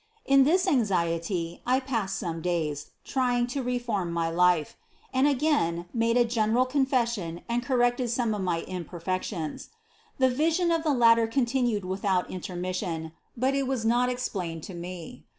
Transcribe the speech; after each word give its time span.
In 0.25 0.45
this 0.45 0.65
anxiety 0.67 1.61
I 1.63 1.79
passed 1.79 2.17
some 2.17 2.41
days, 2.41 2.87
trying 3.05 3.45
to 3.53 3.61
re 3.61 3.77
form 3.77 4.11
my 4.11 4.31
life; 4.31 4.75
I 5.13 5.19
again 5.29 5.85
made 5.93 6.17
a 6.17 6.25
general 6.25 6.65
confession 6.65 7.41
and 7.47 7.61
corrected 7.61 8.09
some 8.09 8.33
of 8.33 8.41
my 8.41 8.61
imperfections. 8.63 9.69
The 10.17 10.29
vision 10.31 10.71
of 10.71 10.81
the 10.81 10.89
ladder 10.95 11.27
continued 11.27 11.85
without 11.85 12.31
intermission, 12.31 13.11
but 13.37 13.53
it 13.53 13.67
was 13.67 13.85
not 13.85 14.09
ex 14.09 14.27
plained 14.27 14.63
to 14.63 14.73
me. 14.73 15.23